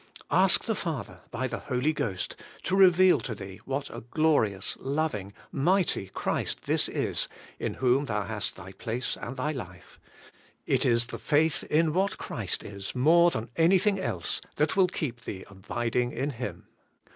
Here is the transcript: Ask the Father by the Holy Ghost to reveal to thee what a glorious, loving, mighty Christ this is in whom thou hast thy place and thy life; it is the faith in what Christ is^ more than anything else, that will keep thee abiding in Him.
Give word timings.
Ask 0.31 0.63
the 0.65 0.73
Father 0.73 1.21
by 1.29 1.45
the 1.47 1.59
Holy 1.59 1.93
Ghost 1.93 2.35
to 2.63 2.75
reveal 2.75 3.19
to 3.19 3.35
thee 3.35 3.61
what 3.65 3.87
a 3.91 4.01
glorious, 4.01 4.75
loving, 4.79 5.31
mighty 5.51 6.07
Christ 6.07 6.63
this 6.63 6.89
is 6.89 7.27
in 7.59 7.75
whom 7.75 8.05
thou 8.05 8.23
hast 8.23 8.55
thy 8.55 8.71
place 8.71 9.15
and 9.15 9.37
thy 9.37 9.51
life; 9.51 9.99
it 10.65 10.87
is 10.87 11.05
the 11.05 11.19
faith 11.19 11.63
in 11.65 11.93
what 11.93 12.17
Christ 12.17 12.63
is^ 12.63 12.95
more 12.95 13.29
than 13.29 13.51
anything 13.57 13.99
else, 13.99 14.41
that 14.55 14.75
will 14.75 14.87
keep 14.87 15.21
thee 15.21 15.45
abiding 15.51 16.11
in 16.13 16.31
Him. 16.31 16.65